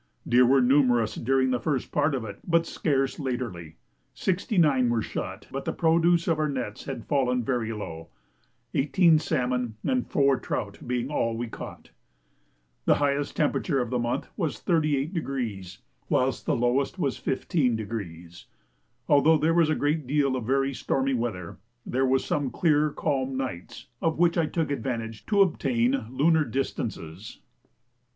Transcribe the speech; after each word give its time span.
Deer 0.27 0.47
were 0.47 0.61
numerous 0.63 1.13
during 1.13 1.51
the 1.51 1.59
first 1.59 1.91
part 1.91 2.15
of 2.15 2.25
it, 2.25 2.39
but 2.43 2.65
scarce 2.65 3.19
latterly; 3.19 3.75
sixty 4.15 4.57
nine 4.57 4.89
were 4.89 5.03
shot, 5.03 5.45
but 5.51 5.63
the 5.63 5.71
produce 5.71 6.27
of 6.27 6.39
our 6.39 6.49
nets 6.49 6.85
had 6.85 7.05
fallen 7.05 7.43
very 7.43 7.71
low, 7.71 8.07
eighteen 8.73 9.19
salmon 9.19 9.75
and 9.83 10.07
four 10.09 10.39
trout 10.39 10.79
being 10.87 11.11
all 11.11 11.37
we 11.37 11.45
caught. 11.47 11.91
The 12.85 12.95
highest 12.95 13.35
temperature 13.35 13.79
of 13.79 13.91
the 13.91 13.99
month 13.99 14.27
was 14.35 14.55
38°, 14.63 15.77
whilst 16.09 16.47
the 16.47 16.55
lowest 16.55 16.97
was 16.97 17.19
15°. 17.21 18.45
Although 19.07 19.37
there 19.37 19.53
was 19.53 19.69
a 19.69 19.75
great 19.75 20.07
deal 20.07 20.35
of 20.35 20.47
very 20.47 20.73
stormy 20.73 21.13
weather, 21.13 21.59
there 21.85 22.07
were 22.07 22.17
some 22.17 22.49
clear 22.49 22.89
calm 22.89 23.37
nights, 23.37 23.85
of 24.01 24.17
which 24.17 24.35
I 24.35 24.47
took 24.47 24.71
advantage 24.71 25.27
to 25.27 25.41
obtain 25.43 26.07
lunar 26.09 26.43
distances. 26.45 27.39